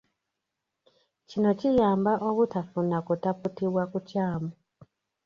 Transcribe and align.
Kino 1.29 1.49
kiyamba 1.59 2.13
obutafuna 2.27 2.97
kutaputibwa 3.07 3.83
kukyamu. 3.91 4.51